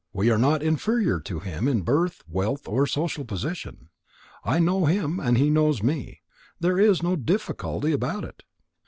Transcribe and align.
We 0.13 0.31
are 0.31 0.37
not 0.39 0.63
inferior 0.63 1.19
to 1.19 1.41
him 1.41 1.67
in 1.67 1.81
birth, 1.83 2.23
wealth, 2.27 2.67
or 2.67 2.87
social 2.87 3.23
position. 3.23 3.89
I 4.43 4.57
know 4.57 4.85
him 4.87 5.19
and 5.19 5.37
he 5.37 5.51
knows 5.51 5.83
me. 5.83 6.21
So 6.27 6.39
there 6.61 6.79
is 6.79 7.03
no 7.03 7.15
difficulty 7.15 7.91
about 7.91 8.23
it." 8.23 8.41